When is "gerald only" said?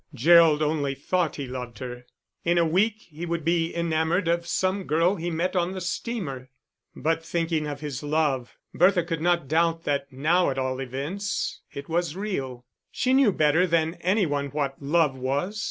0.15-0.95